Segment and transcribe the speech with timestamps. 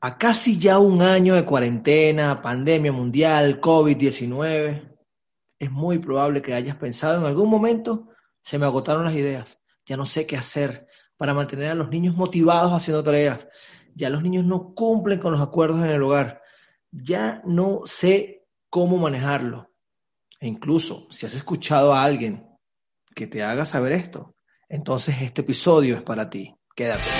[0.00, 4.96] A casi ya un año de cuarentena, pandemia mundial, COVID-19,
[5.58, 8.08] es muy probable que hayas pensado en algún momento,
[8.40, 12.14] se me agotaron las ideas, ya no sé qué hacer para mantener a los niños
[12.14, 13.48] motivados haciendo tareas,
[13.96, 16.42] ya los niños no cumplen con los acuerdos en el hogar,
[16.92, 19.72] ya no sé cómo manejarlo.
[20.38, 22.46] E incluso si has escuchado a alguien
[23.16, 24.36] que te haga saber esto,
[24.68, 26.57] entonces este episodio es para ti.
[26.78, 27.10] Quédate.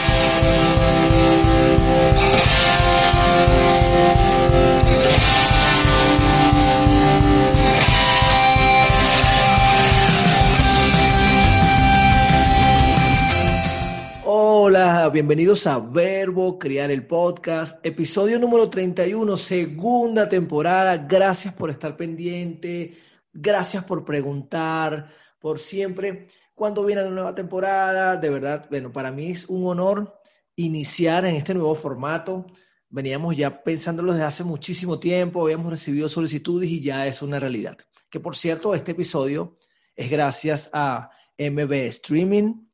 [14.25, 20.99] Hola, bienvenidos a Verbo Crear el Podcast, episodio número 31, segunda temporada.
[20.99, 22.95] Gracias por estar pendiente,
[23.33, 25.09] gracias por preguntar,
[25.41, 26.29] por siempre.
[26.59, 28.17] Cuando viene la nueva temporada?
[28.17, 30.21] De verdad, bueno, para mí es un honor
[30.57, 32.47] iniciar en este nuevo formato.
[32.89, 37.79] Veníamos ya pensándolo desde hace muchísimo tiempo, habíamos recibido solicitudes y ya es una realidad.
[38.11, 39.57] Que por cierto, este episodio
[39.95, 42.67] es gracias a MB Streaming,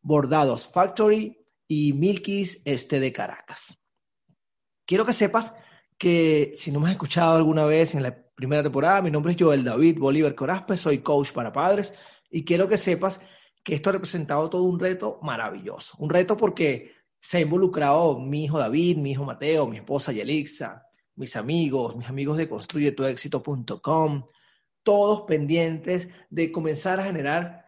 [0.00, 3.76] Bordados Factory y Milkis este de Caracas.
[4.86, 5.52] Quiero que sepas
[5.98, 9.38] que si no me has escuchado alguna vez en la primera temporada, mi nombre es
[9.40, 11.92] Joel David Bolívar Corazpe, soy coach para padres
[12.32, 13.20] y quiero que sepas
[13.62, 15.94] que esto ha representado todo un reto maravilloso.
[15.98, 20.88] Un reto porque se ha involucrado mi hijo David, mi hijo Mateo, mi esposa Yelixa,
[21.14, 24.26] mis amigos, mis amigos de construyetuexito.com,
[24.82, 27.66] todos pendientes de comenzar a generar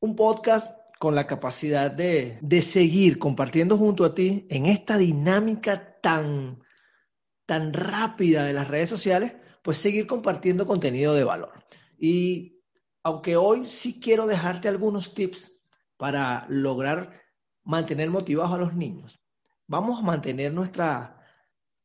[0.00, 6.00] un podcast con la capacidad de, de seguir compartiendo junto a ti en esta dinámica
[6.00, 6.62] tan,
[7.44, 11.66] tan rápida de las redes sociales, pues seguir compartiendo contenido de valor.
[11.98, 12.55] Y
[13.06, 15.52] aunque hoy sí quiero dejarte algunos tips
[15.96, 17.12] para lograr
[17.62, 19.20] mantener motivados a los niños,
[19.68, 21.24] vamos a mantener nuestra,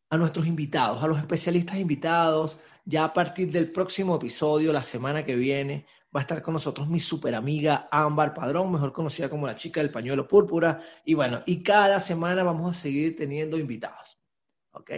[0.10, 2.58] a nuestros invitados, a los especialistas invitados.
[2.86, 6.88] Ya a partir del próximo episodio, la semana que viene, va a estar con nosotros
[6.88, 10.82] mi super amiga Ámbar Padrón, mejor conocida como la chica del pañuelo púrpura.
[11.06, 14.20] Y bueno, y cada semana vamos a seguir teniendo invitados.
[14.72, 14.90] ¿Ok?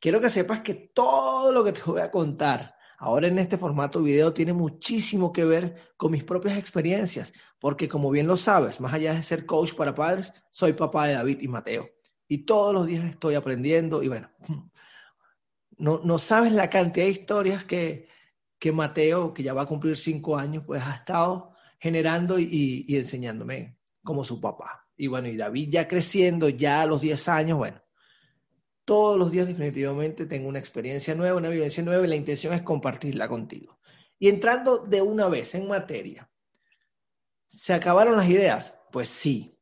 [0.00, 2.73] Quiero que sepas que todo lo que te voy a contar
[3.04, 8.10] ahora en este formato video tiene muchísimo que ver con mis propias experiencias, porque como
[8.10, 11.48] bien lo sabes, más allá de ser coach para padres, soy papá de David y
[11.48, 11.90] Mateo.
[12.26, 14.30] Y todos los días estoy aprendiendo y bueno,
[15.76, 18.08] no, no sabes la cantidad de historias que,
[18.58, 22.96] que Mateo, que ya va a cumplir cinco años, pues ha estado generando y, y
[22.96, 24.88] enseñándome como su papá.
[24.96, 27.83] Y bueno, y David ya creciendo, ya a los 10 años, bueno,
[28.84, 32.62] todos los días definitivamente tengo una experiencia nueva, una vivencia nueva y la intención es
[32.62, 33.78] compartirla contigo.
[34.18, 36.30] Y entrando de una vez en materia,
[37.46, 38.78] ¿se acabaron las ideas?
[38.92, 39.58] Pues sí.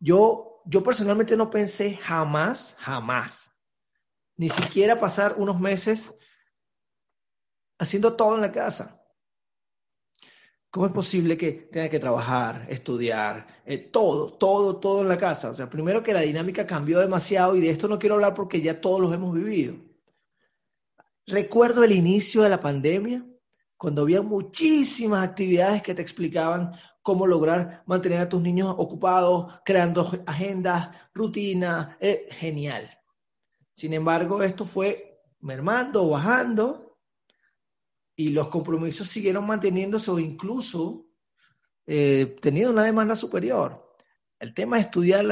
[0.00, 3.50] Yo, yo personalmente no pensé jamás, jamás,
[4.36, 6.12] ni siquiera pasar unos meses
[7.78, 9.03] haciendo todo en la casa.
[10.74, 15.50] ¿Cómo es posible que tenga que trabajar, estudiar, eh, todo, todo, todo en la casa?
[15.50, 18.60] O sea, primero que la dinámica cambió demasiado y de esto no quiero hablar porque
[18.60, 19.76] ya todos los hemos vivido.
[21.28, 23.24] Recuerdo el inicio de la pandemia,
[23.76, 30.10] cuando había muchísimas actividades que te explicaban cómo lograr mantener a tus niños ocupados, creando
[30.26, 32.90] agendas, rutinas, eh, genial.
[33.76, 36.83] Sin embargo, esto fue mermando, bajando,
[38.16, 41.06] y los compromisos siguieron manteniéndose o incluso
[41.86, 43.96] eh, teniendo una demanda superior.
[44.38, 45.26] El tema de estudiar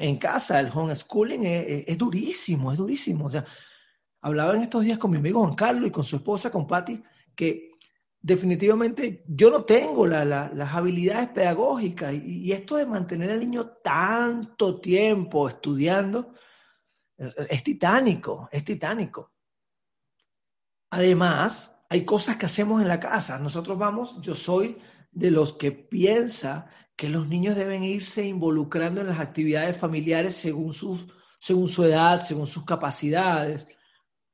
[0.00, 3.26] en, casa, el homeschooling, es, es, durísimo, es durísimo.
[3.26, 3.44] O sea,
[4.22, 7.02] hablaba en estos días con mi amigo Juan Carlos y con su esposa, con Patti,
[7.34, 7.70] que
[8.20, 14.80] definitivamente yo no tengo las habilidades pedagógicas y, y, esto de mantener al niño tanto
[14.80, 16.32] tiempo estudiando
[17.18, 19.32] es titánico, es titánico.
[20.90, 23.38] Además, hay cosas que hacemos en la casa.
[23.38, 24.78] Nosotros vamos, yo soy
[25.12, 26.66] de los que piensa
[26.96, 31.06] que los niños deben irse involucrando en las actividades familiares según, sus,
[31.38, 33.66] según su edad, según sus capacidades.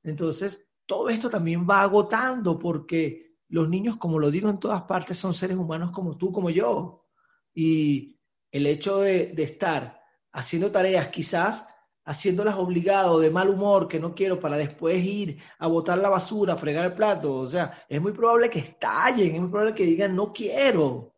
[0.03, 5.19] Entonces, todo esto también va agotando porque los niños, como lo digo en todas partes,
[5.19, 7.07] son seres humanos como tú, como yo.
[7.53, 8.19] Y
[8.51, 10.01] el hecho de, de estar
[10.33, 11.67] haciendo tareas quizás
[12.05, 16.55] haciéndolas obligado, de mal humor, que no quiero, para después ir a botar la basura,
[16.55, 17.35] a fregar el plato.
[17.35, 21.15] O sea, es muy probable que estallen, es muy probable que digan no quiero.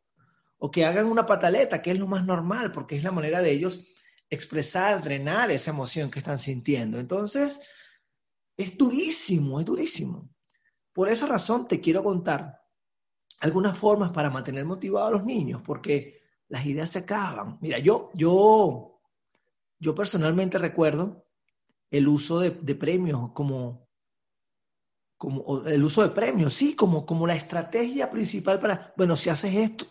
[0.58, 3.50] O que hagan una pataleta, que es lo más normal, porque es la manera de
[3.50, 3.82] ellos
[4.30, 6.98] expresar, drenar esa emoción que están sintiendo.
[6.98, 7.60] Entonces,
[8.56, 10.30] es durísimo, es durísimo.
[10.92, 12.60] Por esa razón te quiero contar
[13.40, 17.58] algunas formas para mantener motivados a los niños, porque las ideas se acaban.
[17.60, 18.93] Mira, yo, yo
[19.84, 21.26] yo personalmente recuerdo
[21.90, 23.86] el uso de, premios como,
[25.18, 29.54] como el uso de premios, sí, como, como la estrategia principal para, bueno, si haces
[29.54, 29.86] esto,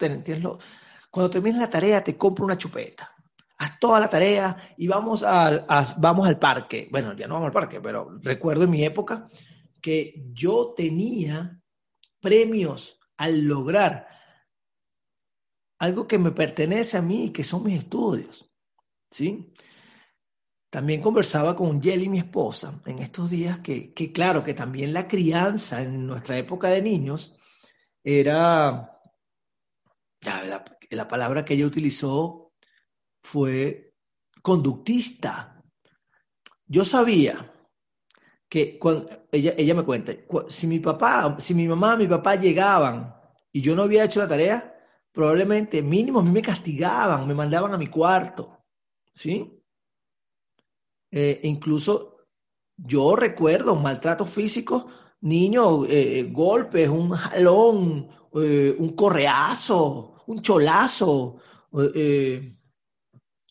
[1.12, 3.14] cuando termines la tarea te compro una chupeta.
[3.60, 6.90] Haz toda la tarea y vamos, vamos al parque.
[6.92, 9.30] Bueno, ya no vamos al parque, pero recuerdo en mi época
[9.80, 11.62] que yo tenía
[12.20, 14.08] premios al lograr
[15.78, 18.50] algo que me pertenece a mí, que son mis estudios.
[19.12, 19.53] ¿Sí?
[20.74, 25.84] También conversaba con Jelly, mi esposa, en estos días que, claro, que también la crianza
[25.84, 27.38] en nuestra época de niños
[28.04, 29.00] era,
[30.22, 32.54] la, la palabra que ella utilizó
[33.22, 33.94] fue
[34.42, 35.64] conductista.
[36.66, 37.54] Yo sabía
[38.50, 40.12] que cuando, ella, ella me cuenta,
[40.48, 43.14] si mi papá, si mi mamá, mi papá llegaban
[43.52, 44.76] y yo no había hecho la tarea,
[45.12, 48.66] probablemente mínimo a mí me castigaban, me mandaban a mi cuarto,
[49.14, 49.63] ¿sí?
[51.16, 52.26] Eh, incluso
[52.76, 54.86] yo recuerdo maltratos físicos,
[55.22, 61.38] niños, eh, golpes, un jalón, eh, un correazo, un cholazo.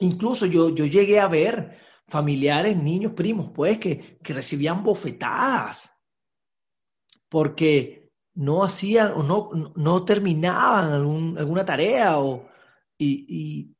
[0.00, 1.78] incluso yo, yo llegué a ver
[2.08, 5.90] familiares, niños, primos, pues, que, que recibían bofetadas
[7.28, 10.92] porque no hacían o no, no terminaban
[11.38, 12.48] alguna tarea o,
[12.98, 13.76] y, y,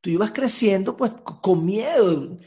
[0.00, 2.38] tú ibas creciendo pues con miedo.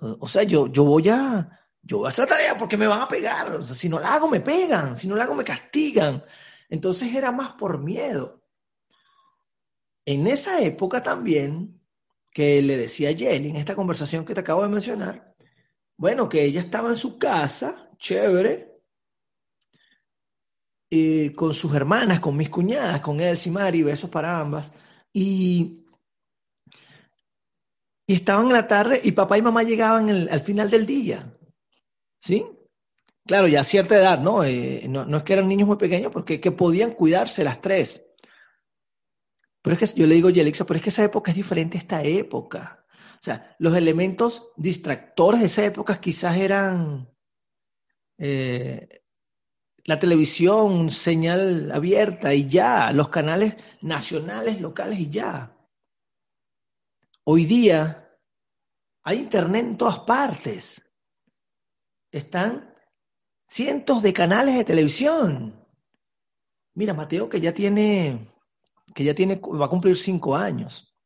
[0.00, 3.00] O sea, yo, yo voy a, yo voy a hacer la tarea porque me van
[3.00, 3.52] a pegar.
[3.52, 4.96] O sea, si no la hago, me pegan.
[4.96, 6.24] Si no la hago, me castigan.
[6.68, 8.42] Entonces era más por miedo.
[10.04, 11.80] En esa época también,
[12.32, 15.34] que le decía a Jelly en esta conversación que te acabo de mencionar,
[15.96, 18.80] bueno, que ella estaba en su casa, chévere,
[20.90, 24.72] eh, con sus hermanas, con mis cuñadas, con Elsie Mari, besos para ambas,
[25.12, 25.84] y
[28.08, 31.30] y estaban en la tarde y papá y mamá llegaban al final del día.
[32.18, 32.42] ¿Sí?
[33.26, 34.42] Claro, ya a cierta edad, ¿no?
[34.44, 38.08] Eh, no, es que eran niños muy pequeños, porque que podían cuidarse las tres.
[39.60, 41.80] Pero es que yo le digo, Yelixa, pero es que esa época es diferente a
[41.82, 42.86] esta época.
[42.94, 47.10] O sea, los elementos distractores de esa época quizás eran
[48.16, 48.88] eh,
[49.84, 55.57] la televisión, señal abierta y ya, los canales nacionales, locales y ya.
[57.30, 58.08] Hoy día
[59.02, 60.82] hay internet en todas partes.
[62.10, 62.74] Están
[63.44, 65.62] cientos de canales de televisión.
[66.72, 68.32] Mira, Mateo, que ya tiene,
[68.94, 70.98] que ya tiene, va a cumplir cinco años.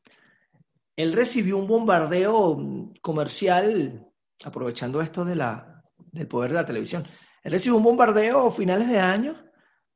[0.94, 2.56] Él recibió un bombardeo
[3.00, 4.08] comercial,
[4.44, 5.82] aprovechando esto de la,
[6.12, 7.04] del poder de la televisión.
[7.42, 9.34] Él recibió un bombardeo a finales de año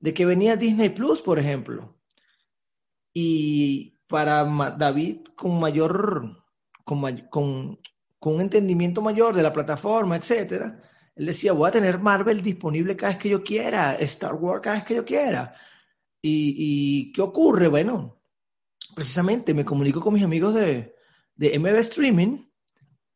[0.01, 2.01] de que venía Disney Plus, por ejemplo.
[3.15, 4.45] Y para
[4.77, 6.45] David con mayor,
[6.85, 7.79] con, con,
[8.21, 10.81] un entendimiento mayor de la plataforma, etcétera,
[11.15, 14.77] él decía, voy a tener Marvel disponible cada vez que yo quiera, Star Wars cada
[14.77, 15.55] vez que yo quiera.
[16.21, 17.69] ¿Y, qué ocurre?
[17.69, 18.21] Bueno,
[18.95, 20.95] precisamente me comunico con mis amigos de,
[21.37, 22.47] de MB Streaming,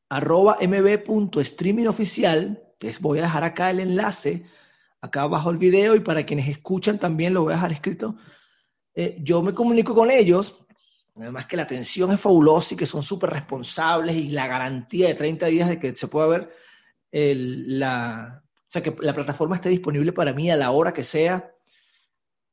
[0.08, 4.44] arroba mb.streamingoficial, les voy a dejar acá el enlace,
[5.00, 8.16] acá abajo el video, y para quienes escuchan también lo voy a dejar escrito.
[8.94, 10.60] Eh, yo me comunico con ellos
[11.16, 15.14] Además que la atención es fabulosa y que son súper responsables y la garantía de
[15.14, 16.50] 30 días de que se pueda ver
[17.12, 21.52] la, o sea, que la plataforma esté disponible para mí a la hora que sea.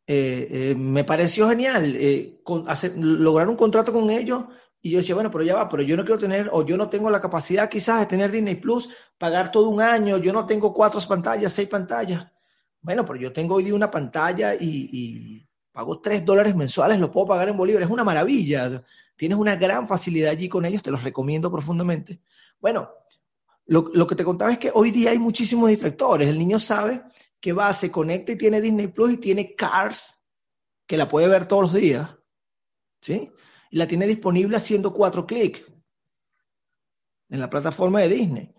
[0.07, 2.41] Eh, eh, me pareció genial eh,
[2.95, 4.45] lograr un contrato con ellos
[4.81, 6.89] y yo decía, bueno, pero ya va, pero yo no quiero tener, o yo no
[6.89, 10.73] tengo la capacidad quizás de tener Disney Plus, pagar todo un año, yo no tengo
[10.73, 12.25] cuatro pantallas, seis pantallas.
[12.81, 15.46] Bueno, pero yo tengo hoy día una pantalla y
[15.77, 18.83] pago tres dólares mensuales, lo puedo pagar en bolívares, es una maravilla.
[19.15, 22.19] Tienes una gran facilidad allí con ellos, te los recomiendo profundamente.
[22.59, 22.89] Bueno,
[23.67, 26.29] lo, que te contaba es que hoy día hay muchísimos distractores.
[26.29, 27.03] El niño sabe
[27.39, 30.19] que va, se conecta y tiene Disney Plus y tiene Cars,
[30.87, 32.09] que la puede ver todos los días.
[32.99, 33.31] ¿Sí?
[33.69, 35.61] Y la tiene disponible haciendo cuatro clics
[37.29, 38.51] en la plataforma de Disney.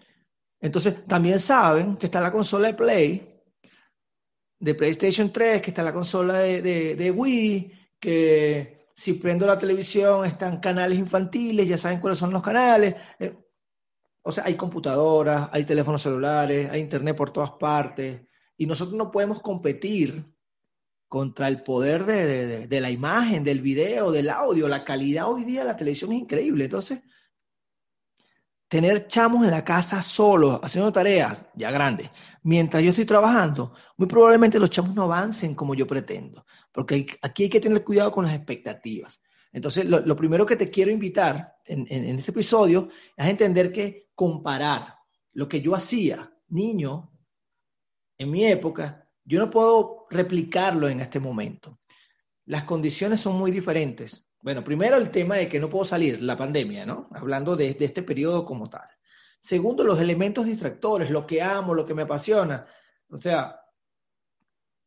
[0.61, 3.28] Entonces, también saben que está la consola de Play
[4.61, 10.59] de PlayStation 3, que está la consola de, Wii, que si prendo la televisión están
[10.59, 12.97] canales infantiles, ya saben cuáles son los canales.
[13.19, 13.37] Eh,
[14.23, 18.23] o sea, hay computadoras, hay teléfonos celulares, hay internet por todas partes,
[18.57, 20.35] y nosotros no podemos competir
[21.07, 24.69] contra el poder de, de, la imagen, del video, del audio.
[24.69, 26.65] La calidad hoy día de la televisión es increíble.
[26.65, 27.01] Entonces,
[28.69, 32.11] tener chamos en la casa solos, haciendo tareas ya grandes,
[32.43, 37.45] mientras yo estoy trabajando, muy probablemente los chamos no avancen como yo pretendo, porque aquí
[37.45, 39.21] hay que tener cuidado con las expectativas.
[39.51, 41.87] Entonces, lo, primero que te quiero invitar en,
[42.19, 44.95] este episodio es entender que comparar
[45.33, 47.11] lo que yo hacía, niño,
[48.19, 51.81] en mi época, yo no puedo replicarlo en este momento.
[52.45, 54.28] Las condiciones son muy diferentes.
[54.49, 57.11] Bueno, primero el tema de que no puedo salir, la pandemia, ¿no?
[57.13, 58.89] Hablando de, de este periodo como tal.
[59.39, 62.65] Segundo, los elementos distractores, lo que amo, lo que me apasiona.
[63.11, 63.61] O sea,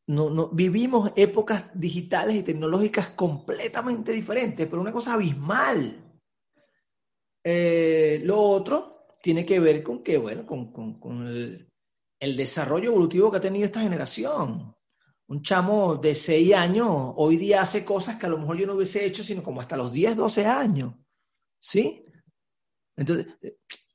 [0.07, 6.11] no, no, vivimos épocas digitales y tecnológicas completamente diferentes, pero una cosa abismal.
[7.43, 11.69] Eh, lo otro tiene que ver con que, bueno, con, con, con el,
[12.19, 14.73] el, desarrollo evolutivo que ha tenido esta generación.
[15.31, 18.73] Un chamo de 6 años hoy día hace cosas que a lo mejor yo no
[18.73, 20.93] hubiese hecho, sino como hasta los 10, 12 años.
[21.57, 22.05] ¿Sí?
[22.97, 23.27] Entonces,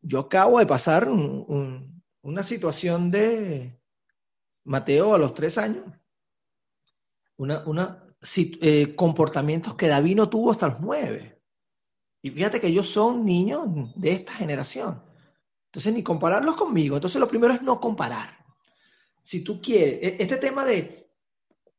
[0.00, 3.78] yo acabo de pasar un, un, una situación de
[4.64, 5.84] Mateo a los 3 años.
[7.36, 8.06] Una, una
[8.62, 11.38] eh, comportamientos que David no tuvo hasta los 9.
[12.22, 15.04] Y fíjate que ellos son niños de esta generación.
[15.66, 16.96] Entonces, ni compararlos conmigo.
[16.96, 18.42] Entonces, lo primero es no comparar.
[19.22, 21.05] Si tú quieres, e, este tema de,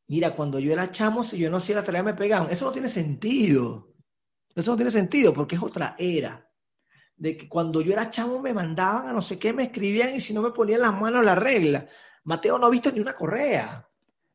[0.07, 2.71] mira, cuando yo era chamo, si yo no hacía la tarea me pegaban, eso no
[2.71, 3.93] tiene sentido.
[4.55, 6.49] Eso no tiene sentido porque es otra era.
[7.15, 10.19] De que cuando yo era chamo me mandaban a no sé qué, me escribían y
[10.19, 11.87] si no me ponían las manos la regla.
[12.23, 13.87] Mateo no ha visto ni una correa.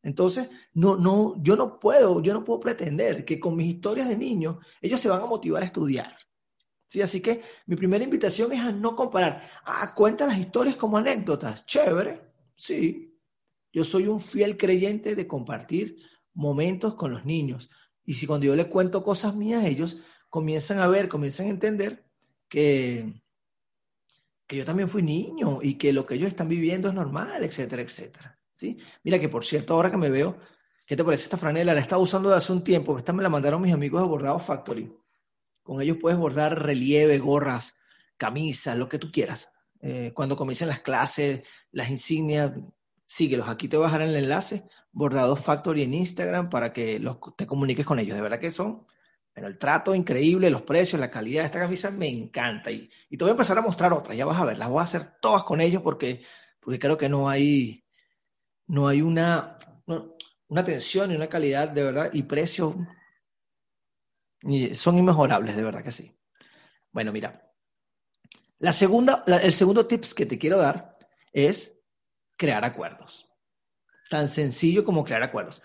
[0.03, 4.17] Entonces, no, no, yo no puedo, yo no puedo pretender que con mis historias de
[4.17, 6.17] niños ellos se van a motivar a estudiar.
[6.87, 7.01] ¿Sí?
[7.01, 9.43] Así que mi primera invitación es a no comparar.
[9.65, 11.65] Ah, cuenta las historias como anécdotas.
[11.67, 12.21] Chévere,
[12.57, 13.12] sí.
[13.73, 15.97] Yo soy un fiel creyente de compartir
[16.35, 17.71] momentos con los niños.
[18.05, 19.99] Y si cuando yo les cuento cosas mías, ellos
[20.29, 22.05] comienzan a ver, comienzan a entender
[22.49, 23.23] que,
[24.47, 27.83] que yo también fui niño y que lo que ellos están viviendo es normal, etcétera,
[27.83, 28.39] etcétera.
[28.53, 28.79] ¿sí?
[29.05, 30.39] Mira que por cierto, ahora que me veo,
[30.87, 31.73] ¿qué te parece esta franela?
[31.73, 34.09] La he estado usando desde hace un tiempo, esta me la mandaron mis amigos de
[34.09, 34.93] Bordado Factory.
[35.63, 37.75] Con ellos puedes bordar relieve, gorras,
[38.17, 39.49] camisas, lo que tú quieras.
[39.81, 42.53] Eh, cuando comiencen las clases, las insignias,
[43.13, 43.49] síguelos.
[43.49, 47.01] Aquí te voy a dejar el enlace, Bordado Factory en Instagram, para que
[47.37, 48.17] te comuniques con ellos.
[48.17, 48.87] De verdad que son,
[49.35, 52.71] pero el trato increíble, los precios, la calidad de esta camisa me encanta.
[52.71, 54.81] Y, y te voy a empezar a mostrar otras, ya vas a ver, las voy
[54.81, 56.23] a hacer todas con ellos porque,
[56.59, 57.85] porque creo que no hay,
[58.67, 59.59] no hay una,
[60.49, 62.75] una atención y una calidad de verdad y precios
[64.75, 66.17] son inmejorables, de verdad que sí.
[66.91, 67.53] Bueno, mira,
[68.59, 70.93] la segunda, el segundo tips que te quiero dar
[71.33, 71.82] es
[72.43, 73.29] crear acuerdos.
[74.11, 75.63] Tan sencillo como crear acuerdos.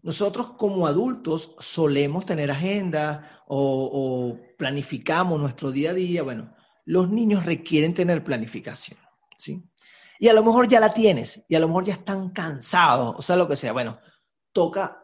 [0.00, 6.22] Nosotros como adultos solemos tener agenda o, o, planificamos nuestro día a día.
[6.22, 9.00] Bueno, los niños requieren tener planificación,
[9.36, 9.68] ¿sí?
[10.20, 13.22] Y a lo mejor ya la tienes y a lo mejor ya están cansados, o
[13.22, 13.72] sea, lo que sea.
[13.72, 13.98] Bueno,
[14.52, 15.02] toca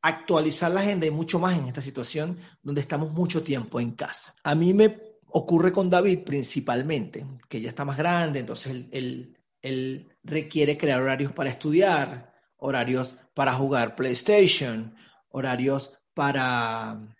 [0.00, 4.36] actualizar la agenda y mucho más en esta situación donde estamos mucho tiempo en casa.
[4.44, 4.96] A mí me
[5.26, 11.00] ocurre con David principalmente, que ya está más grande, entonces él, él, él requiere crear
[11.00, 14.94] horarios para estudiar, horarios para jugar PlayStation,
[15.28, 17.16] horarios para...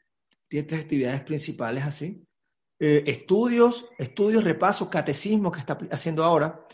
[0.49, 2.27] Tres actividades principales así.
[2.81, 6.67] Eh, estudios, estudios, repasos, catecismo que está haciendo ahora,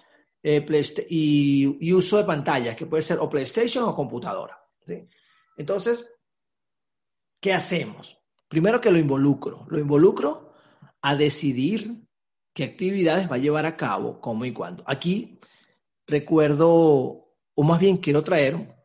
[0.42, 0.64] eh,
[1.11, 4.56] y, uso de pantallas, que puede ser o PlayStation o computadora.
[5.56, 6.08] Entonces,
[7.40, 8.16] ¿qué hacemos?
[8.49, 9.66] Primero que lo involucro.
[9.68, 10.52] Lo involucro
[11.02, 12.06] a decidir
[12.52, 14.85] qué actividades va a llevar a cabo, cómo y cuándo.
[14.87, 15.36] Aquí
[16.06, 18.76] recuerdo, o más bien quiero traer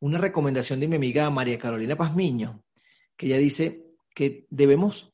[0.00, 2.62] una recomendación de mi amiga María Carolina Pazmiño,
[3.16, 5.12] que ella dice que debemos,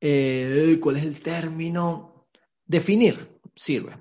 [0.00, 2.28] eh, ¿cuál es el término?
[2.66, 3.98] Definir, sirve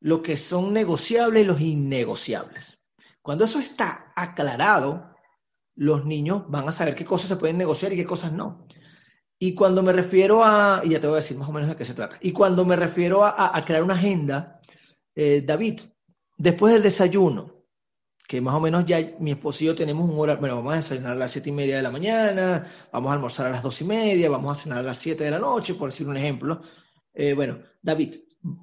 [0.00, 2.78] lo que son negociables y los innegociables.
[3.22, 5.14] Cuando eso está aclarado,
[5.76, 8.66] los niños van a saber qué cosas se pueden negociar y qué cosas no.
[9.38, 11.76] Y cuando me refiero a, y ya te voy a decir más o menos de
[11.76, 14.59] qué se trata, y cuando me refiero a, a crear una agenda,
[15.22, 15.80] eh, David,
[16.38, 17.66] después del desayuno,
[18.26, 20.76] que más o menos ya mi esposo y yo tenemos un horario, bueno, vamos a
[20.76, 23.80] desayunar a las siete y media de la mañana, vamos a almorzar a las dos
[23.80, 26.60] y media, vamos a cenar a las siete de la noche, por decir un ejemplo.
[27.12, 28.14] Eh, bueno, David,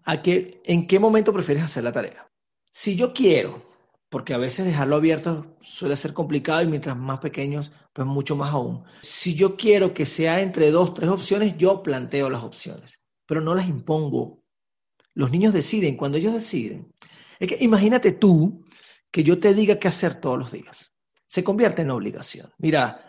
[0.06, 2.32] ¿A qué, ¿En qué momento prefieres hacer la tarea?
[2.72, 3.64] Si yo quiero,
[4.10, 8.54] porque a veces dejarlo abierto suele ser complicado y mientras más pequeños, pues mucho más
[8.54, 8.84] aún.
[9.02, 13.54] Si yo quiero que sea entre dos, tres opciones, yo planteo las opciones, pero no
[13.54, 14.44] las impongo.
[15.18, 16.94] Los niños deciden cuando ellos deciden.
[17.40, 18.64] Es que imagínate tú
[19.12, 20.92] que yo te diga qué hacer todos los días.
[21.26, 22.54] Se convierte en obligación.
[22.58, 23.08] Mira,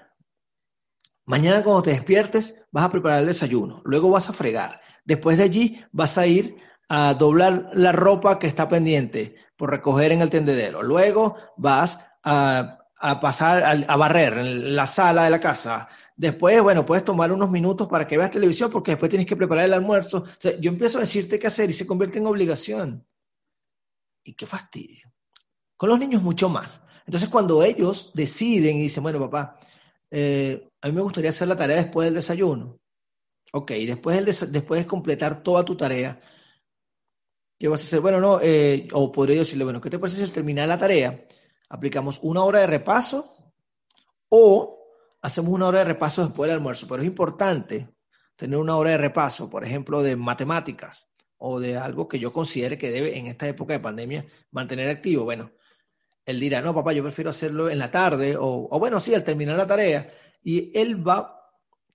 [1.28, 5.42] Mañana cuando te despiertes vas a preparar el desayuno, luego vas a fregar, después de
[5.44, 6.56] allí vas a ir
[6.88, 12.78] a doblar la ropa que está pendiente por recoger en el tendedero, luego vas a,
[13.20, 17.86] pasar a, barrer en la sala de la casa, Después, bueno, puedes tomar unos minutos
[17.86, 20.24] para que veas televisión porque después tienes que preparar el almuerzo.
[20.60, 23.06] yo empiezo a decirte qué hacer y se convierte en obligación.
[24.24, 25.12] Y qué fastidio.
[25.76, 26.82] Con los niños mucho más.
[27.06, 29.60] Entonces, cuando ellos deciden y dicen, bueno, papá,
[30.10, 32.80] eh, a mí me gustaría hacer la tarea después del desayuno.
[33.52, 36.20] Ok, después, después de completar toda tu tarea,
[37.60, 38.00] ¿qué vas a hacer?
[38.00, 41.24] Bueno, no, eh, o podría decirle, bueno, ¿qué te parece si al terminar la tarea
[41.68, 43.36] aplicamos una hora de repaso
[44.28, 44.77] o
[45.20, 47.88] hacemos una hora de repaso después del almuerzo, pero es importante
[48.36, 52.78] tener una hora de repaso, por ejemplo, de matemáticas o de algo que yo considere
[52.78, 55.24] que debe en esta época de pandemia mantener activo.
[55.24, 55.52] Bueno,
[56.24, 59.24] él dirá, no, papá, yo prefiero hacerlo en la tarde o, o bueno, sí, al
[59.24, 60.08] terminar la tarea.
[60.42, 61.38] Y él va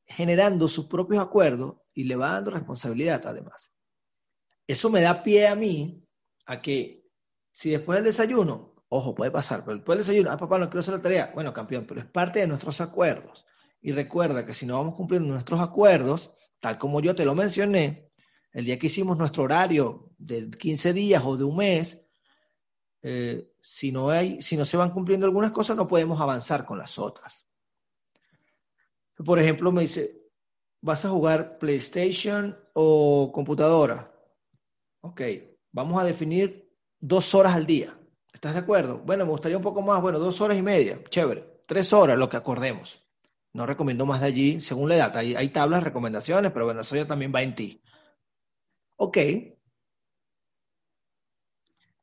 [0.06, 3.72] generando sus propios acuerdos y le va dando responsabilidad además.
[4.68, 6.04] Eso me da pie a mí
[6.46, 7.06] a que
[7.52, 10.82] si después del desayuno Ojo, puede pasar, pero después del desayuno, ah, papá, no quiero
[10.82, 11.32] hacer la tarea.
[11.34, 13.44] Bueno, campeón, pero es parte de nuestros acuerdos.
[13.82, 18.12] Y recuerda que si no vamos cumpliendo nuestros acuerdos, tal como yo te lo mencioné,
[18.52, 22.06] el día que hicimos nuestro horario de 15 días o de un mes,
[23.02, 26.78] eh, si, no hay, si no se van cumpliendo algunas cosas, no podemos avanzar con
[26.78, 27.48] las otras.
[29.26, 30.22] Por ejemplo, me dice,
[30.82, 34.14] ¿vas a jugar PlayStation o computadora?
[35.02, 35.22] Ok,
[35.72, 37.98] vamos a definir dos horas al día.
[38.34, 38.98] ¿Estás de acuerdo?
[38.98, 42.28] Bueno, me gustaría un poco más, bueno, dos horas y media, chévere, tres horas, lo
[42.30, 43.00] que acordemos.
[43.54, 45.16] No recomiendo más de allí, según la edad.
[45.16, 47.84] Hay, tablas, recomendaciones, pero bueno, eso ya también va en ti.
[48.98, 49.18] Ok.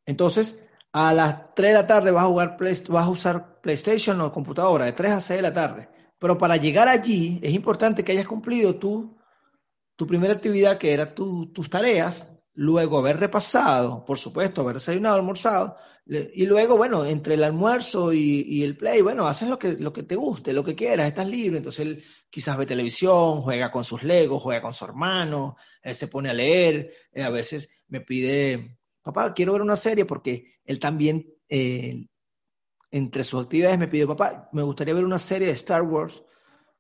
[0.07, 0.59] Entonces,
[0.93, 4.85] a las 3 de la tarde vas a, jugar vas a usar PlayStation o computadora,
[4.85, 5.89] de 3 a 6 de la tarde.
[6.19, 9.17] Pero para llegar allí es importante que hayas cumplido tu,
[9.97, 12.29] tu primera actividad, que era tus tareas,
[12.61, 18.63] luego haber repasado, por supuesto, haber desayunado, almorzado, y luego, bueno, entre el almuerzo y,
[18.63, 21.57] el play, bueno, haces lo que, lo que te guste, lo que quieras, estás libre,
[21.57, 26.09] entonces él quizás ve televisión, juega con sus legos, juega con su hermano, él se
[26.09, 30.79] pone a leer, eh, a veces me pide, papá, quiero ver una serie porque él
[30.79, 32.09] también, eh,
[32.91, 36.23] entre sus actividades me pide, papá, me gustaría ver una serie de Star Wars,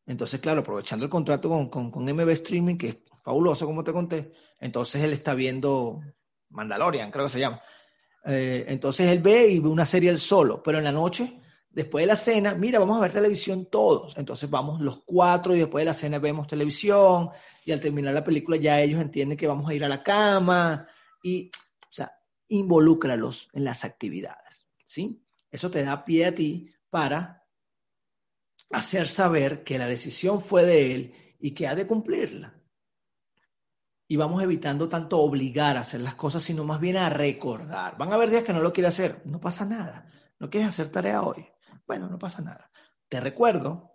[0.05, 4.33] entonces, claro, aprovechando el contrato con, con, con MB Streaming, que fabuloso, como te conté,
[4.59, 6.01] entonces él está viendo
[6.49, 7.63] Mandalorian, creo que se llama.
[8.25, 11.41] Eh, entonces él ve y ve una serie él solo, pero en la noche,
[11.71, 14.19] después de la cena, mira, vamos a ver televisión todos.
[14.19, 17.31] Entonces vamos los cuatro y después de la cena vemos televisión
[17.65, 20.89] y al terminar la película ya ellos entienden que vamos a ir a la cama
[21.23, 21.53] y,
[21.89, 22.13] o sea,
[22.49, 25.23] involúcralos en las actividades, ¿sí?
[25.53, 27.45] Eso te da pie a ti para
[28.73, 32.60] hacer saber que la decisión fue de él y que ha de cumplirla
[34.11, 37.97] y vamos evitando tanto obligar a hacer las cosas, sino más bien a recordar.
[37.97, 40.11] Van a haber días que no lo quiere hacer, no pasa nada.
[40.41, 41.47] ¿No quieres hacer tarea hoy?
[41.87, 42.73] Bueno, no pasa nada.
[43.09, 43.93] Te recuerdo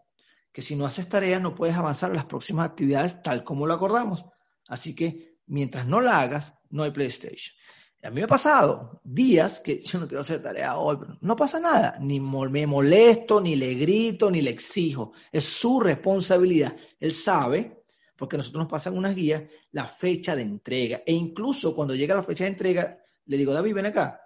[0.54, 3.74] que si no haces tarea no puedes avanzar en las próximas actividades tal como lo
[3.74, 4.24] acordamos.
[4.70, 7.54] Así que mientras no la hagas, no hay PlayStation.
[8.02, 11.36] a mí me ha pasado días que yo no quiero hacer tarea hoy, pero no
[11.36, 11.98] pasa nada.
[12.00, 15.12] Ni me molesto, ni le grito, ni le exijo.
[15.30, 16.74] Es su responsabilidad.
[17.02, 17.84] Él sabe
[18.16, 21.02] porque nosotros nos pasan unas guías la fecha de entrega.
[21.06, 24.22] E incluso cuando llega la fecha de entrega, le digo, David, ven acá.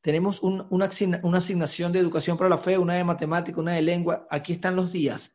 [0.00, 0.84] Tenemos una,
[1.36, 4.26] asignación de educación para la fe, una de matemática, una de lengua.
[4.30, 5.32] Aquí están los días.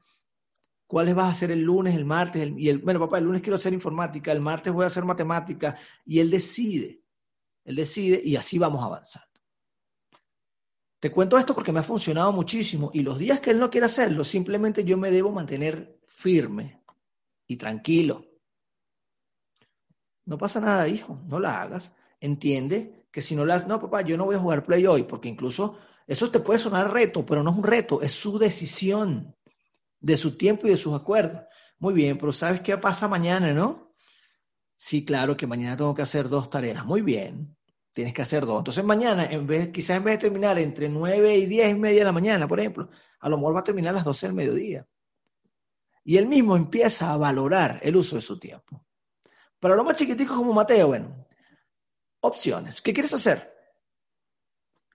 [0.87, 2.51] ¿Cuáles vas a hacer el lunes, el martes?
[2.57, 5.75] y el, bueno, papá, el lunes quiero hacer informática, el martes voy a hacer matemática.
[6.05, 7.01] Y él decide.
[7.65, 9.27] Él decide y así vamos avanzando.
[10.99, 13.87] Te cuento esto porque me ha funcionado muchísimo y los días que él no quiere
[13.87, 16.82] hacerlo, simplemente yo me debo mantener firme,
[17.53, 18.25] y tranquilo.
[20.25, 21.93] No pasa nada, hijo, no la hagas.
[22.19, 25.03] Entiende que si no la haces, no, papá, yo no voy a jugar play hoy,
[25.03, 29.35] porque incluso eso te puede sonar reto, pero no es un reto, es su decisión
[29.99, 31.43] de su tiempo y de sus acuerdos.
[31.79, 33.93] Muy bien, pero ¿sabes qué pasa mañana, no?
[34.75, 36.85] Sí, claro que mañana tengo que hacer dos tareas.
[36.85, 37.55] Muy bien,
[37.93, 38.59] tienes que hacer dos.
[38.59, 41.99] Entonces mañana, en vez, quizás en vez de terminar entre nueve y diez y media
[41.99, 42.89] de la mañana, por ejemplo,
[43.19, 44.87] a lo mejor va a terminar a las doce del mediodía
[46.03, 48.85] y él mismo empieza a valorar el uso de su tiempo.
[49.59, 51.25] Para lo más chiquitico como Mateo, bueno,
[52.21, 52.81] opciones.
[52.81, 53.53] ¿Qué quieres hacer?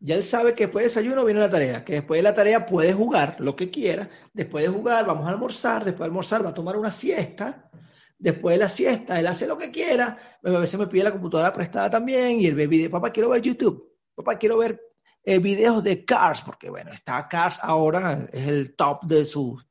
[0.00, 2.66] Ya él sabe que después de desayuno viene la tarea, que después de la tarea
[2.66, 6.50] puede jugar lo que quiera, después de jugar vamos a almorzar, después de almorzar va
[6.50, 7.68] a tomar una siesta,
[8.16, 11.52] después de la siesta él hace lo que quiera, a veces me pide la computadora
[11.52, 14.80] prestada también y él ve video, papá quiero ver YouTube, papá quiero ver
[15.24, 19.66] eh, videos de Cars, porque bueno, está Cars ahora, es el top de sus,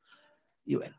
[0.66, 0.97] y bueno,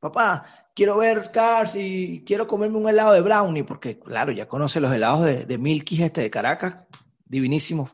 [0.00, 4.80] papá, quiero ver Cars y quiero comerme un helado de brownie, porque claro, ya conoce
[4.80, 6.76] los helados de, de Milky este de Caracas,
[7.24, 7.90] divinísimo.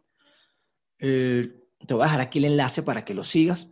[0.98, 1.52] Eh,
[1.86, 3.68] te voy a dejar aquí el enlace para que lo sigas.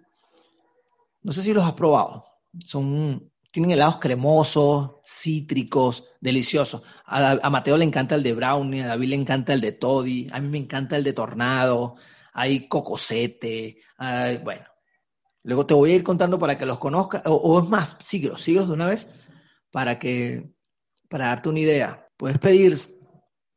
[1.23, 2.25] No sé si los has probado.
[2.65, 6.83] son, tienen helados cremosos, cítricos, deliciosos.
[7.07, 10.41] A, Mateo le encanta el de brownie, a David le encanta el de toddy, a
[10.41, 11.95] mí me encanta el de tornado,
[12.33, 13.79] hay cocosete,
[14.43, 14.74] bueno.
[15.45, 18.69] Luego te voy a ir contando para que los conozcas, o, es más, síguelos, síguelos
[18.69, 19.09] de una vez
[19.71, 20.51] para que,
[21.09, 22.09] para darte una idea.
[22.17, 22.79] Puedes pedir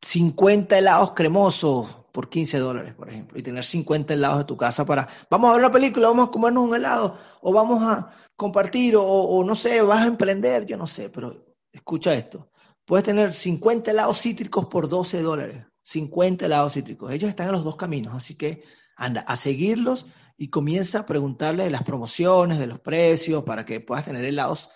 [0.02, 4.84] 50 helados cremosos por 15 dólares, por ejemplo, y tener 50 helados de tu casa
[4.84, 8.94] para, vamos a ver una película, vamos a comernos un helado, o vamos a compartir,
[8.98, 12.50] o, no sé, vas a emprender, yo no sé, pero escucha esto.
[12.84, 15.64] Puedes tener 50 helados cítricos por 12 dólares.
[15.88, 17.10] 50 helados cítricos.
[17.10, 18.62] Ellos están en los dos caminos, así que
[18.94, 23.80] anda a seguirlos y comienza a preguntarle de las promociones, de los precios, para que
[23.80, 24.68] puedas tener helados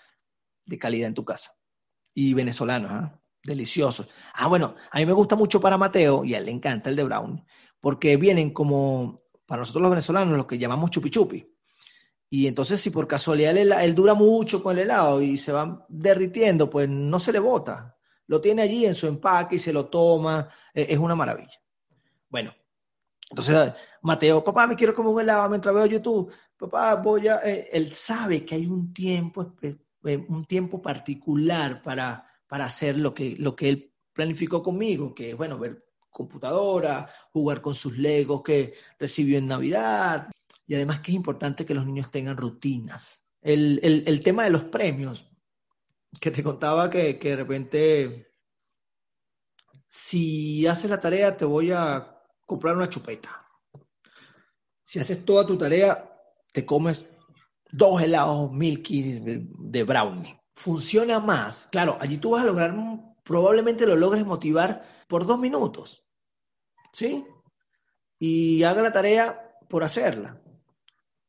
[0.65, 1.51] de calidad en tu casa.
[2.15, 3.21] Y venezolanos, ¿ah?
[3.43, 4.09] deliciosos.
[4.33, 6.95] Ah, bueno, a mí me gusta mucho para Mateo y a él le encanta el
[6.95, 7.45] de Brown,
[7.79, 11.47] porque vienen como, para nosotros los venezolanos, lo que llamamos chupi chupi.
[12.27, 16.71] Y entonces, si por casualidad él, dura mucho con el helado y se va derritiendo,
[16.71, 17.92] pues no se le bota.
[18.27, 20.49] Lo tiene allí en su empaque y se lo toma.
[20.73, 21.59] E, es una maravilla.
[22.29, 22.53] Bueno,
[23.29, 26.31] entonces Mateo, papá, me quiero comer un helado mientras veo YouTube.
[26.57, 27.37] Papá, voy a.
[27.43, 33.15] Eh, él sabe que hay un tiempo, eh, un tiempo particular para para hacer lo
[33.15, 38.43] que, lo que él planificó conmigo, que es, bueno, ver computadora, jugar con sus legos
[38.43, 40.29] que recibió en Navidad,
[40.67, 43.23] y además que es importante que los niños tengan rutinas.
[43.41, 45.32] El, el, tema de los premios,
[46.19, 48.31] que te contaba que, que de repente,
[49.87, 53.47] si haces la tarea, te voy a comprar una chupeta.
[54.83, 56.09] Si haces toda tu tarea,
[56.51, 57.07] te comes
[57.71, 61.67] dos helados milky de brownie funciona más.
[61.71, 62.73] Claro, allí tú vas a lograr,
[63.23, 66.03] probablemente lo logres motivar por dos minutos.
[66.91, 67.25] ¿Sí?
[68.19, 70.41] Y haga la tarea por hacerla.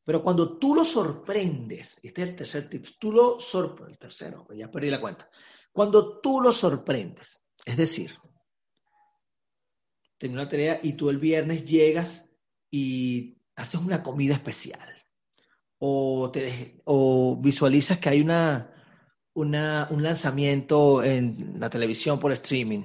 [0.05, 4.47] Pero cuando tú lo sorprendes, este es el tercer tip, tú lo sorprendes, el tercero,
[4.55, 5.29] ya perdí la cuenta.
[5.71, 8.11] Cuando tú lo sorprendes, es decir,
[10.17, 12.23] tienes una tarea y tú el viernes llegas
[12.69, 14.95] y haces una comida especial
[15.79, 18.71] o, visualizas que hay una,
[19.33, 22.83] un lanzamiento en la televisión por streaming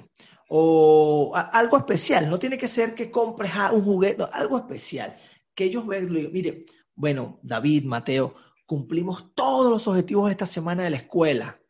[0.49, 2.29] o algo especial.
[2.29, 5.17] No tiene que ser que compres un juguete, algo especial.
[5.55, 8.35] Que ellos vean, mire, bueno, David, Mateo,
[8.67, 11.61] cumplimos todos los objetivos de esta semana de la escuela.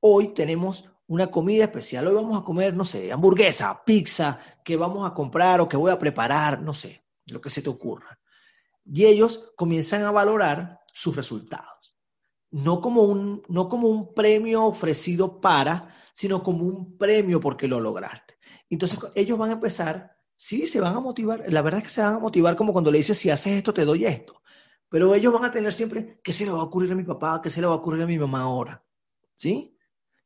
[0.00, 2.06] Hoy tenemos una comida especial.
[2.06, 5.90] Hoy vamos a comer, no sé, hamburguesa, pizza, que vamos a comprar o que voy
[5.90, 8.18] a preparar, no sé, lo que se te ocurra.
[8.84, 11.82] Y ellos comienzan a valorar sus resultados
[12.52, 17.80] no como un, no como un premio ofrecido para, sino como un premio porque lo
[17.80, 18.38] lograste.
[18.70, 22.02] Entonces ellos van a empezar, sí, se van a motivar, la verdad es que se
[22.02, 24.41] van a motivar como cuando le dices, si haces esto, te doy esto.
[24.92, 27.40] Pero ellos van a tener siempre, ¿qué se le va a ocurrir a mi papá?
[27.42, 28.84] ¿Qué se le va a ocurrir a mi mamá ahora?
[29.34, 29.76] ¿Sí?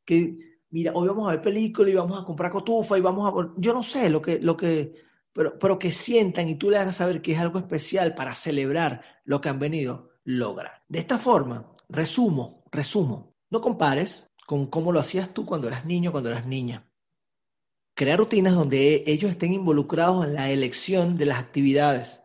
[0.05, 3.53] Que, mira, hoy vamos a ver película y vamos a comprar cotufa y vamos a...
[3.57, 4.39] Yo no sé lo que...
[4.39, 4.93] Lo que
[5.33, 9.03] pero, pero que sientan y tú le hagas saber que es algo especial para celebrar
[9.23, 10.83] lo que han venido lograr.
[10.87, 13.33] De esta forma, Resumo, resumo.
[13.49, 16.85] No compares con cómo lo hacías tú cuando eras niño, cuando eras niña.
[17.93, 22.19] Crea rutinas donde ellos estén involucrados en la elección de las actividades.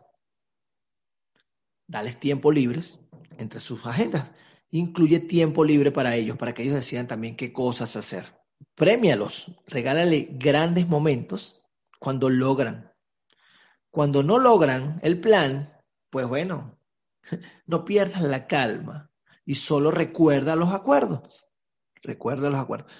[1.93, 2.99] Dales tiempo libres
[3.37, 4.33] entre sus agendas.
[4.71, 8.35] Incluye tiempo libre para ellos, para que ellos decidan también qué cosas hacer.
[8.73, 11.61] Premialos, regálale grandes momentos
[11.99, 12.91] cuando logran.
[13.91, 15.71] Cuando no logran el plan,
[16.09, 16.79] pues bueno,
[17.67, 19.11] no pierdas la calma
[19.45, 21.45] y solo recuerda los acuerdos.
[22.01, 22.91] Recuerda los acuerdos.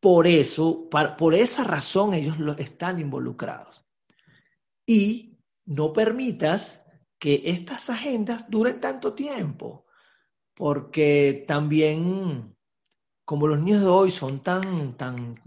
[0.00, 3.84] Por eso, por esa razón ellos están involucrados.
[4.86, 6.83] Y no permitas
[7.18, 9.86] que estas agendas duren tanto tiempo,
[10.54, 12.56] porque también,
[13.24, 15.40] como los niños de hoy son tan, tan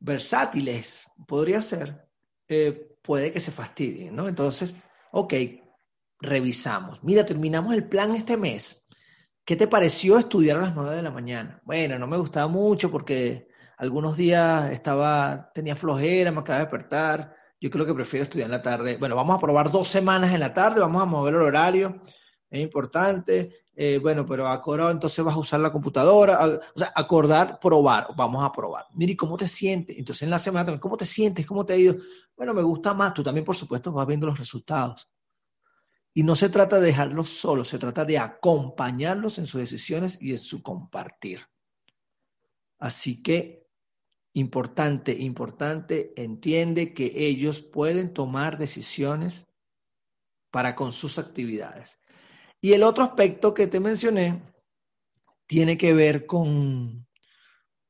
[0.00, 2.08] versátiles, podría ser,
[2.48, 4.28] eh, puede que se fastidien, ¿no?
[4.28, 4.74] Entonces,
[5.12, 5.34] ok,
[6.20, 7.02] revisamos.
[7.02, 8.86] Mira, terminamos el plan este mes.
[9.44, 11.60] ¿Qué te pareció estudiar a las 9 de la mañana?
[11.64, 17.36] Bueno, no me gustaba mucho porque algunos días estaba, tenía flojera, me acaba de despertar.
[17.64, 18.98] Yo creo que prefiero estudiar en la tarde.
[18.98, 22.02] Bueno, vamos a probar dos semanas en la tarde, vamos a mover el horario,
[22.50, 23.64] es importante.
[23.74, 28.44] Eh, bueno, pero acordar, entonces vas a usar la computadora, o sea, acordar, probar, vamos
[28.44, 28.84] a probar.
[28.92, 29.96] Miri, ¿cómo te sientes?
[29.96, 31.46] Entonces en la semana también, ¿cómo te sientes?
[31.46, 31.94] ¿Cómo te ha ido?
[32.36, 35.08] Bueno, me gusta más, tú también, por supuesto, vas viendo los resultados.
[36.12, 40.32] Y no se trata de dejarlos solos, se trata de acompañarlos en sus decisiones y
[40.32, 41.40] en su compartir.
[42.78, 43.63] Así que,
[44.34, 49.46] importante, importante, entiende que ellos pueden tomar decisiones
[50.50, 51.98] para con sus actividades.
[52.60, 54.42] Y el otro aspecto que te mencioné
[55.46, 57.06] tiene que ver con,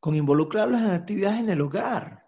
[0.01, 2.27] con involucrarlos en actividades en el hogar.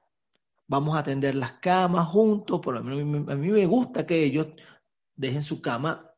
[0.67, 4.49] Vamos a atender las camas juntos, por lo menos a mí me gusta que ellos
[5.15, 6.11] dejen su cama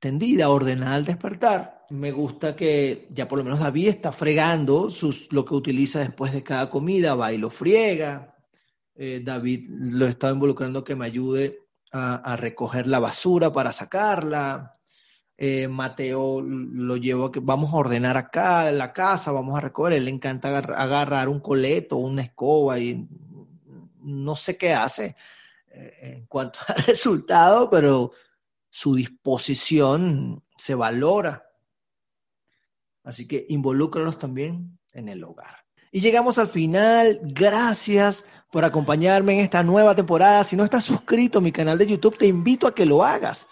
[0.00, 1.75] tendida, ordenada al despertar.
[1.90, 6.32] Me gusta que ya por lo menos David está fregando sus, lo que utiliza después
[6.32, 8.34] de cada comida, va y lo friega.
[8.94, 14.78] Eh, David lo estado involucrando que me ayude a, recoger la basura para sacarla.
[15.38, 19.94] Eh, Mateo lo llevo a que vamos a ordenar acá la casa, vamos a recoger.
[19.94, 23.06] Él le encanta agarrar, un coleto, una escoba y
[24.02, 25.14] no sé qué hace
[25.70, 28.10] eh, en cuanto al resultado, pero
[28.70, 31.45] su disposición se valora.
[33.06, 35.64] Así que involúcralos también en el hogar.
[35.92, 37.20] Y llegamos al final.
[37.22, 40.42] Gracias por acompañarme en esta nueva temporada.
[40.42, 43.46] Si no estás suscrito a mi canal de YouTube, te invito a que lo hagas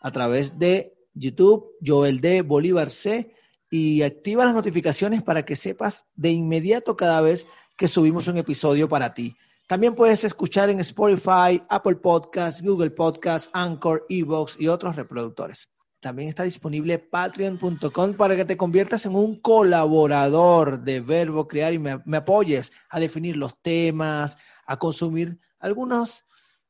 [0.00, 2.40] a través de YouTube, Joel D.
[2.40, 3.34] Bolívar C,
[3.68, 8.88] y activa las notificaciones para que sepas de inmediato cada vez que subimos un episodio
[8.88, 9.36] para ti.
[9.66, 15.68] También puedes escuchar en Spotify, Apple Podcasts, Google Podcasts, Anchor, Evox y otros reproductores.
[16.04, 21.78] También está disponible patreon.com para que te conviertas en un colaborador de Verbo Crear y
[21.78, 24.36] me, apoyes a definir los temas,
[24.66, 26.26] a consumir algunos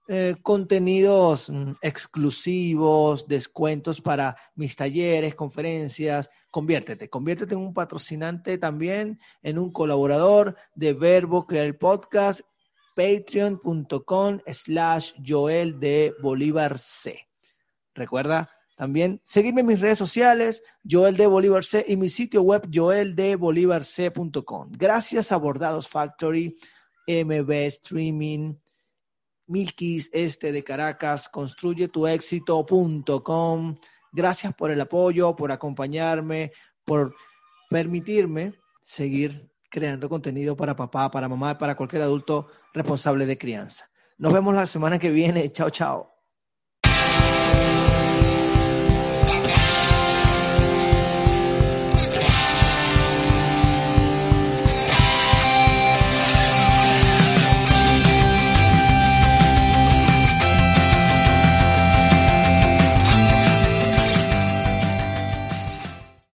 [0.07, 6.31] eh, contenidos mm, exclusivos, descuentos para mis talleres, conferencias.
[6.53, 12.43] Conviértete, conviértete en un patrocinante también, en un colaborador de Verbo Crear el Podcast,
[12.95, 17.19] patreon.com slash Joel de Bolívar C.
[17.97, 22.69] Recuerda también seguirme en mis redes sociales, Joel de Bolívar C, y mi sitio web,
[22.73, 24.73] joeldebolivarc.com.
[24.73, 26.57] Gracias a Bordados Factory,
[27.07, 28.55] MB Streaming,
[29.47, 33.75] Milkis Este de Caracas, construyetuexito.com.
[34.13, 36.53] Gracias por el apoyo, por acompañarme,
[36.85, 37.15] por
[37.71, 43.91] permitirme seguir creando contenido para papá, para mamá, para cualquier adulto responsable de crianza.
[44.19, 45.51] Nos vemos la semana que viene.
[45.51, 46.14] Chao, chao.